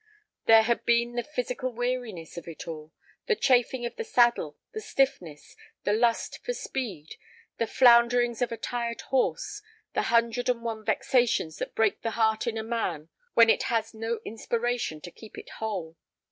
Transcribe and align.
There 0.47 0.63
had 0.63 0.83
been 0.83 1.13
the 1.13 1.21
physical 1.21 1.71
weariness 1.71 2.35
of 2.35 2.47
it 2.47 2.67
all, 2.67 2.91
the 3.27 3.35
chafing 3.35 3.85
of 3.85 3.97
the 3.97 4.03
saddle, 4.03 4.57
the 4.73 4.81
stiffness, 4.81 5.55
the 5.83 5.93
lust 5.93 6.39
for 6.43 6.53
speed, 6.55 7.17
the 7.59 7.67
flounderings 7.67 8.41
of 8.41 8.51
a 8.51 8.57
tired 8.57 9.01
horse, 9.01 9.61
the 9.93 10.01
hundred 10.09 10.49
and 10.49 10.63
one 10.63 10.83
vexations 10.83 11.57
that 11.57 11.75
break 11.75 12.01
the 12.01 12.17
heart 12.17 12.47
in 12.47 12.57
a 12.57 12.63
man 12.63 13.09
when 13.35 13.51
it 13.51 13.61
has 13.69 13.93
no 13.93 14.17
inspiration 14.25 15.01
to 15.01 15.11
keep 15.11 15.37
it 15.37 15.49
whole. 15.59 15.95